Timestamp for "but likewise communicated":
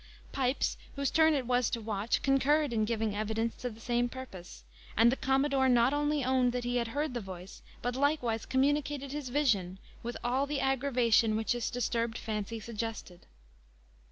7.83-9.11